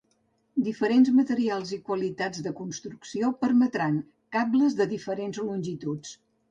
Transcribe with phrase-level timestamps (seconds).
[0.67, 4.03] Diferents materials i qualitats de construcció permetran
[4.39, 6.23] cables de diferents longituds.